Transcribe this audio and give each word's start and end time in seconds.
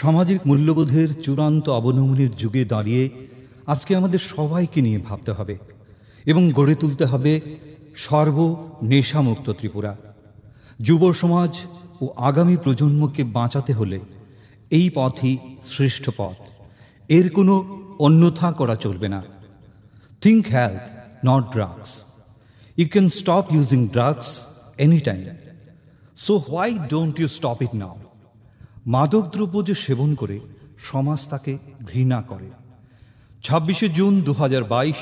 সামাজিক 0.00 0.40
মূল্যবোধের 0.46 1.08
চূড়ান্ত 1.22 1.68
অবনমনের 1.68 2.30
যুগে 2.36 2.64
দাঁড়িয়ে 2.64 3.10
আজকে 3.66 3.96
আমাদের 3.96 4.18
সবাইকে 4.18 4.78
নিয়ে 4.82 4.98
ভাবতে 4.98 5.32
হবে 5.32 5.58
এবং 6.26 6.52
গড়ে 6.52 6.74
তুলতে 6.74 7.04
হবে 7.04 7.40
সর্ব 7.94 8.38
নেশামুক্ত 8.82 9.50
ত্রিপুরা। 9.50 9.96
যুব 10.80 11.12
সমাজ 11.12 11.52
ও 12.00 12.04
আগামী 12.16 12.56
প্রজন্মকে 12.56 13.22
বাঁচাতে 13.24 13.72
হলে 13.72 13.98
এই 14.70 14.90
পথই 14.94 15.38
শ্রেষ্ঠ 15.70 16.10
পথ। 16.16 16.38
এর 17.08 17.30
কোনো 17.30 17.54
অন্যথা 17.98 18.52
করা 18.52 18.76
চলবে 18.76 19.08
না। 19.08 19.22
Think 20.20 20.46
health 20.46 20.84
not 21.26 21.44
drugs 21.52 21.90
you 22.76 22.86
can 22.88 23.08
stop 23.08 23.44
using 23.50 23.80
drugs 23.86 24.28
any 24.78 25.00
time 25.00 25.24
so 26.16 26.32
why 26.36 26.78
don't 26.90 27.14
you 27.20 27.28
stop 27.28 27.58
it 27.62 27.74
now 27.74 27.96
মাদকদ্রব্য 28.86 29.66
যে 29.66 29.74
সেবন 29.74 30.14
করে, 30.14 30.40
সমাজ 30.78 31.28
তাকে 31.28 31.58
ঘৃণা 31.86 32.22
করে। 32.22 32.50
ছাব্বিশে 33.42 33.88
জুন 33.88 34.20
দু 34.20 34.32
হাজার 34.32 34.64
বাইশ, 34.64 34.96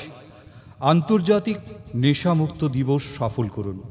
আন্তর্জাতিক 0.79 1.57
নেশামুক্ত 1.95 2.67
দিবস 2.67 3.03
সফল 3.17 3.47
করুন। 3.47 3.81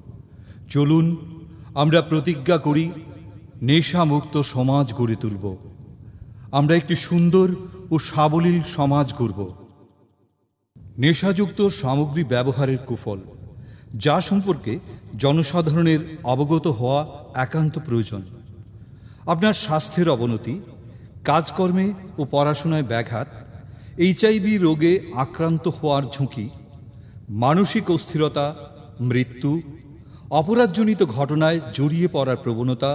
চলুন, 0.71 1.17
আমরা 1.75 2.03
প্রতিজ্ঞা 2.03 2.59
করি, 2.59 2.93
নেশামুক্ত 3.63 4.41
সমাজ 4.41 4.95
গড়ে 4.95 5.17
তুলব। 5.17 5.57
আমরা 6.53 6.77
একটি 6.77 6.97
সুন্দর 6.97 7.55
ও 7.91 7.99
সাবলীল 7.99 8.63
সমাজ 8.63 9.15
গড়ব। 9.15 9.55
নেশাযুক্ত 10.99 11.69
সামগ্রী 11.69 12.25
ব্যবহারের 12.25 12.79
কুফল, 12.79 13.21
যা 13.95 14.21
সম্পর্কে 14.21 14.79
জনসাধারণের 15.19 15.99
অবগত 16.25 16.67
হওয়া 16.67 17.07
একান্ত 17.35 17.79
প্রয়োজন। 17.79 18.23
আপনার 19.27 19.55
স্বাস্থ্যের 19.55 20.09
অবনতি, 20.09 20.61
কাজকর্মে 21.25 21.93
ও 22.19 22.23
পড়াশোনায় 22.31 22.83
ব্যাঘাত, 22.83 23.29
এইচআইভি 23.99 24.59
রোগে 24.59 25.01
আক্রান্ত 25.15 25.69
হওয়ার 25.69 26.03
ঝুঁকি, 26.03 26.49
মানসিক 27.29 27.91
অস্থিরতা, 27.91 28.55
মৃত্যু, 29.01 29.63
অপরাধজনিত 30.31 31.03
ঘটনায় 31.03 31.61
জড়িয়ে 31.73 32.09
পড়ার 32.09 32.37
প্রবণতা, 32.37 32.93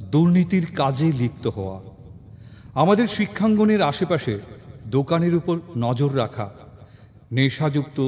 দুর্নীতির 0.00 0.66
কাজে 0.76 1.12
লিপ্ত 1.12 1.46
হওয়া, 1.46 1.78
আমাদের 2.74 3.06
শিক্ষাঙ্গনের 3.06 3.82
আশেপাশে 3.82 4.38
দোকানের 4.86 5.34
উপর 5.34 5.56
নজর 5.76 6.16
রাখা, 6.16 6.50
নেশাযুক্ত 7.32 7.98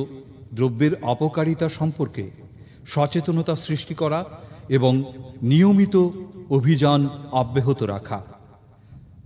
দ্রব্যের 0.54 0.92
অপকারিতা 1.02 1.68
সম্পর্কে 1.68 2.30
সচেতনতা 2.86 3.54
সৃষ্টি 3.56 3.94
করা 3.94 4.24
এবং 4.68 5.04
নিয়মিত 5.42 6.08
অভিযান 6.50 7.08
অব্যাহত 7.32 7.82
রাখা। 7.82 8.24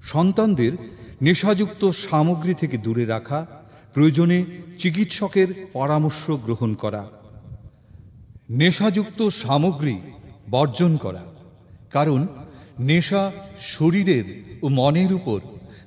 সন্তানদের 0.03 0.73
নেশাযুক্ত 1.23 1.91
সামগ্রী 1.91 2.55
থেকে 2.55 2.79
দূরে 2.79 3.07
রাখা, 3.07 3.47
প্রয়োজনে 3.95 4.45
চিকিৎসকের 4.79 5.67
পরামর্শ 5.73 6.31
গ্রহণ 6.31 6.75
করা। 6.75 7.09
নেশাযুক্ত 8.51 9.29
সামগ্রী 9.29 9.99
বর্জন 10.51 10.97
করা। 10.97 11.25
কারণ 11.93 12.27
নেশা 12.81 13.33
শরীরের 13.61 14.45
ও 14.63 14.69
মনের 14.69 15.13
উপর 15.13 15.41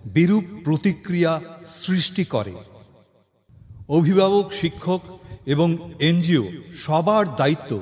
বিরূপ 0.05 0.43
প্রতিক্রিয়া 0.63 1.41
সৃষ্টি 1.65 2.23
করে। 2.23 2.51
অভিভাবক, 3.89 4.51
শিক্ষক 4.53 5.01
এবং 5.45 5.91
এনজিও 5.99 6.45
সবার 6.75 7.35
দায়িত্ব 7.35 7.81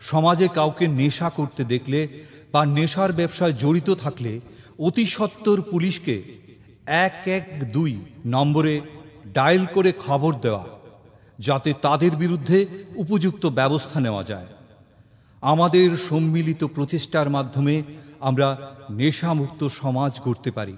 সমাজে 0.00 0.48
কাউকে 0.48 0.88
নেশা 0.88 1.30
করতে 1.30 1.64
দেখলে 1.64 2.08
বা 2.52 2.66
নেশার 2.66 3.12
ব্যবসায় 3.12 3.52
জড়িত 3.52 3.90
থাকলে 3.90 4.40
অতি 4.78 5.06
সত্বর 5.06 5.62
পুলিশকে 5.62 6.22
এক 6.86 7.28
এক 7.28 7.72
দুই 7.72 8.00
নম্বরে 8.26 8.80
ডায়াল 9.32 9.66
করে 9.74 9.92
খবর 10.06 10.34
দেওয়া, 10.34 10.64
যাতে 11.38 11.74
তাদের 11.82 12.16
বিরুদ্ধে 12.16 12.66
উপযুক্ত 12.96 13.46
ব্যবস্থা 13.46 14.00
নেওয়া 14.00 14.24
যায়। 14.24 14.46
আমাদের 15.42 15.96
সম্মিলিত 15.96 16.64
প্রচেষ্টার 16.64 17.30
মাধ্যমে 17.30 17.82
আমরা 18.20 18.56
নেশামুক্ত 18.90 19.64
সমাজ 19.64 20.20
গড়তে 20.24 20.50
পারি। 20.50 20.76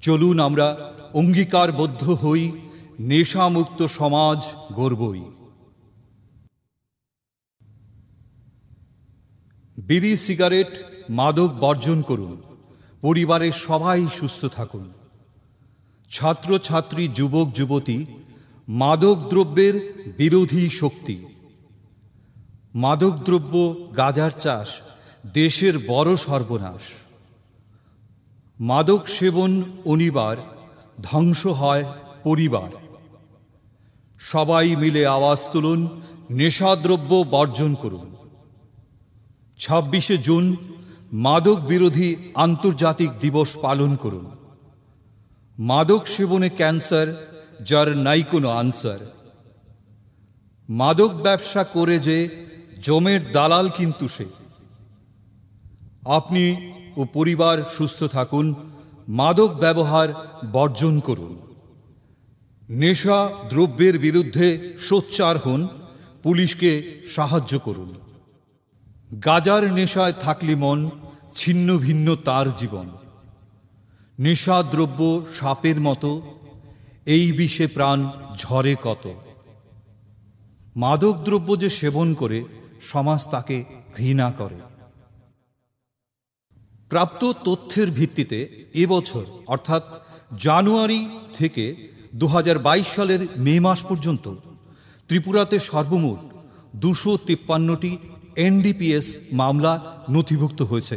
চলুন 0.00 0.40
আমরা 0.40 0.92
অঙ্গীকারবদ্ধ 1.14 2.10
হই, 2.10 2.52
নেশামুক্ত 3.00 3.82
সমাজ 3.82 4.54
গড়বই। 4.72 5.22
বিড়ি, 9.78 10.16
সিগারেট, 10.16 10.66
মাদক 11.10 11.54
বর্জন 11.60 12.02
করুন। 12.02 12.42
পরিবারের 13.00 13.52
সবাই 13.52 14.06
সুস্থ 14.12 14.44
থাকুন। 14.44 14.92
ছাত্রছাত্রী, 16.10 17.08
যুবক, 17.08 17.48
যুবতী, 17.54 18.06
মাদক 18.68 19.16
দ্রব্যের 19.30 20.04
বিরোধী 20.18 20.70
শক্তি। 20.70 21.24
মাদকদ্রব্য 22.74 23.74
গাজার 23.96 24.30
চাষ, 24.30 24.80
দেশের 25.32 25.74
বড় 25.86 26.16
সর্বনাশ। 26.16 26.82
মাদক 28.60 29.08
সেবন 29.08 29.62
অনিবার, 29.84 30.36
ধ্বংস 31.02 31.46
হয় 31.46 31.84
পরিবার। 32.24 32.70
সবাই 34.18 34.76
মিলে 34.76 35.06
আওয়াজ 35.06 35.38
তুলুন, 35.52 36.00
নেশাদ্রব্য 36.30 37.24
বর্জন 37.30 37.74
করুন। 37.74 38.13
ছাব্বিশে 39.58 40.18
জুন 40.18 40.56
মাদক 41.12 41.58
বিরোধী 41.60 42.16
আন্তর্জাতিক 42.34 43.10
দিবস 43.20 43.56
পালন 43.56 43.96
করুন। 43.96 44.30
মাদক 45.58 46.06
সেবনে 46.06 46.48
ক্যান্সার, 46.48 47.06
যার 47.60 47.96
নাই 47.96 48.22
কোনো 48.22 48.48
আনসার। 48.48 48.98
মাদক 50.68 51.10
ব্যবসা 51.10 51.64
করে 51.64 51.98
যে 51.98 52.28
জমের 52.82 53.32
দালাল 53.32 53.68
কিন্তু 53.68 54.08
সে। 54.08 54.24
আপনি 56.06 56.72
ও 56.96 57.06
পরিবার 57.12 57.62
সুস্থ 57.78 58.04
থাকুন, 58.04 58.54
মাদক 59.08 59.50
ব্যবহার 59.54 60.08
বর্জন 60.52 61.00
করুন। 61.00 61.38
নেশা 62.68 63.30
দ্রব্যের 63.50 63.98
বিরুদ্ধে 63.98 64.76
সোচ্চার 64.80 65.38
হন, 65.38 65.68
পুলিশকে 66.22 67.00
সাহায্য 67.08 67.58
করুন। 67.58 67.94
গাজার 69.10 69.62
নেশায় 69.74 70.12
থাকলে 70.12 70.54
মন, 70.54 70.90
ছিন্ন 71.34 71.68
ভিন্ন 71.78 72.14
তার 72.14 72.46
জীবন। 72.56 72.86
নেশা 74.18 74.62
দ্রব্য 74.62 75.00
সাপের 75.34 75.78
মতো, 75.80 76.10
এই 77.06 77.32
বিষে 77.32 77.66
প্রাণ 77.66 77.98
ঝরে 78.36 78.74
কত। 78.82 79.04
মাদক 80.76 81.16
দ্রব্য 81.26 81.48
যে 81.62 81.68
সেবন 81.70 82.08
করে, 82.14 82.38
সমাজ 82.90 83.20
তাকে 83.30 83.56
ঘৃণা 83.96 84.28
করে। 84.30 84.60
প্রাপ্ত 86.90 87.22
তথ্যের 87.44 87.88
ভিত্তিতে 87.90 88.38
এবছর 88.74 89.24
অর্থাৎ 89.46 89.84
জানুয়ারি 90.38 91.00
থেকে 91.38 91.64
দু 92.14 92.26
হাজার 92.26 92.58
বাইশ 92.58 92.88
সালের 92.96 93.20
মে 93.36 93.54
মাস 93.60 93.80
পর্যন্ত, 93.88 94.26
ত্রিপুরাতে 95.08 95.58
সর্বমোট 95.58 96.20
দুশো 96.74 97.12
তিপ্পান্নটি 97.26 97.92
এনডিপিএস 98.36 99.06
মামলা 99.32 99.72
নথিভুক্ত 100.10 100.62
হয়েছে। 100.62 100.96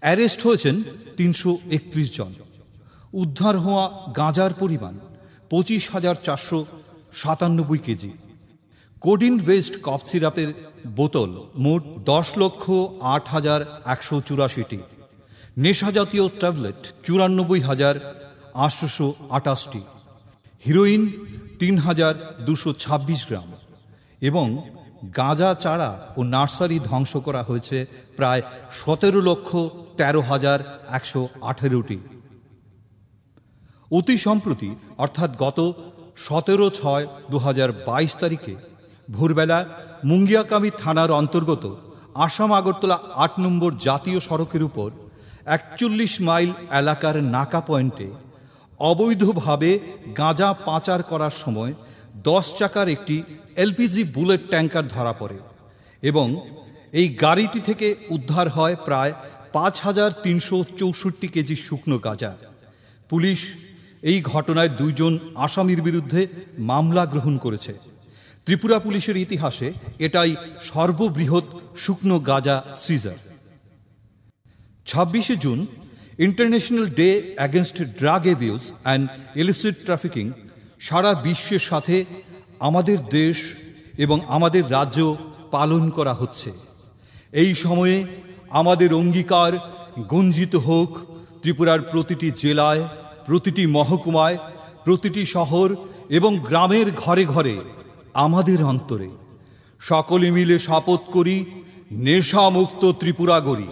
অ্যারেস্ট 0.00 0.40
হয়েছেন 0.46 0.76
তিনশো 1.16 1.50
একত্রিশ 1.70 2.08
জন। 2.16 2.32
উদ্ধার 3.12 3.58
হওয়া 3.58 3.84
গাঁজার 4.16 4.52
পরিমাণ 4.54 4.94
পঁচিশ 5.50 5.90
হাজার 5.90 6.16
চারশো 6.26 6.66
সাতানব্বই 7.12 7.78
কেজি। 7.78 8.12
কোডিন 9.00 9.40
ওয়েস্ট 9.40 9.74
কফ 9.82 10.00
সিরাপের 10.10 10.50
বোতল 10.98 11.30
মোট 11.64 11.82
দশ 12.04 12.28
লক্ষ 12.36 12.64
আট 13.14 13.24
হাজার 13.28 13.60
একশো 13.84 14.16
চুরাশিটি। 14.20 14.80
নেশাজাতীয় 15.56 16.28
ট্যাবলেট 16.40 16.80
চুরানব্বই 17.04 17.60
হাজার 17.60 17.94
আটশোশো 18.54 19.14
আটাশটি। 19.30 19.82
হিরোইন 20.66 21.02
তিন 21.58 21.78
হাজার 21.78 22.14
দুশো 22.46 22.72
ছাব্বিশ 22.72 23.20
গ্রাম 23.28 23.48
এবং 24.20 24.46
গাঁজা 25.12 25.54
চারা 25.54 25.90
ও 26.16 26.20
নার্সারি 26.24 26.78
ধ্বংস 26.80 27.16
করা 27.16 27.42
হয়েছে 27.42 27.86
প্রায় 28.16 28.42
সতেরো 28.70 29.20
লক্ষ 29.20 29.50
তেরো 29.96 30.20
হাজার 30.20 30.58
একশো 30.88 31.28
আঠেরোটি। 31.42 31.98
অতি 33.90 34.18
সম্প্রতি, 34.18 34.74
অর্থাৎ 34.98 35.30
গত 35.38 35.58
সতেরো 36.16 36.70
ছয় 36.70 37.06
দু 37.30 37.38
বাইশ 37.86 38.12
তারিখে, 38.16 38.54
ভোরবেলা 39.08 39.58
মুঙ্গিয়াকামি 40.04 40.70
থানার 40.78 41.10
অন্তর্গত 41.10 41.64
আসাম 42.14 42.52
আগরতলা 42.52 42.98
আট 43.14 43.32
নম্বর 43.38 43.70
জাতীয় 43.78 44.20
সড়কের 44.20 44.62
উপর 44.62 44.88
একচল্লিশ 45.46 46.20
মাইল 46.20 46.50
এলাকার 46.70 47.16
নাকা 47.22 47.60
পয়েন্টে 47.60 48.08
অবৈধভাবে 48.80 49.78
গাঁজা 50.18 50.52
পাচার 50.52 51.02
করার 51.02 51.30
সময় 51.30 51.72
দশ 52.30 52.44
চাকার 52.58 52.86
একটি 52.96 53.16
এলপিজি 53.64 54.02
বুলেট 54.16 54.42
ট্যাঙ্কার 54.52 54.84
ধরা 54.94 55.12
পড়ে 55.20 55.38
এবং 56.02 56.26
এই 57.00 57.08
গাড়িটি 57.24 57.60
থেকে 57.68 57.86
উদ্ধার 58.16 58.46
হয় 58.56 58.76
প্রায় 58.86 59.12
পাঁচ 59.56 59.74
হাজার 59.86 60.10
তিনশো 60.24 60.56
চৌষট্টি 60.80 61.28
কেজি 61.34 61.56
শুকনো 61.66 61.96
গাঁজা। 62.06 62.32
পুলিশ 63.10 63.40
এই 64.10 64.18
ঘটনায় 64.32 64.70
দুইজন 64.80 65.12
আসামির 65.46 65.80
বিরুদ্ধে 65.88 66.20
মামলা 66.70 67.04
গ্রহণ 67.12 67.34
করেছে। 67.44 67.72
ত্রিপুরা 68.44 68.78
পুলিশের 68.86 69.16
ইতিহাসে 69.24 69.68
এটাই 70.06 70.30
সর্ববৃহৎ 70.68 71.46
শুকনো 71.82 72.16
গাঁজা 72.28 72.56
সিজার। 72.84 73.18
ছাব্বিশে 74.90 75.36
June, 75.44 75.58
international 76.26 76.86
day 77.00 77.08
against 77.38 77.78
drug 78.00 78.22
abuse 78.34 78.62
and 78.84 79.04
illicit 79.40 79.76
trafficking 79.86 80.26
সারা 80.84 81.14
বিশ্বের 81.14 81.58
সাথে 81.58 82.04
আমাদের 82.60 82.98
দেশ 83.10 83.38
এবং 83.98 84.20
আমাদের 84.28 84.70
রাজ্য 84.70 85.16
পালন 85.50 85.90
করা 85.90 86.14
হচ্ছে। 86.14 86.52
এই 87.32 87.54
সময়ে 87.54 88.04
আমাদের 88.50 88.94
অঙ্গীকার 88.94 89.52
গঞ্জিত 90.08 90.54
হোক, 90.56 90.90
ত্রিপুরার 91.42 91.80
প্রতিটি 91.82 92.28
জেলায়, 92.36 92.82
প্রতিটি 93.26 93.66
মহকুমায়, 93.66 94.38
প্রতিটি 94.84 95.26
শহর 95.26 95.76
এবং 96.08 96.38
গ্রামের 96.38 96.86
ঘরে 96.96 97.24
ঘরে 97.24 97.56
আমাদের 98.14 98.64
অন্তরে। 98.64 99.10
সকলে 99.80 100.30
মিলে 100.30 100.58
শপথ 100.58 101.00
করি, 101.12 101.44
নেশামুক্ত 101.92 102.92
ত্রিপুরা 103.00 103.40
গড়ি। 103.40 103.68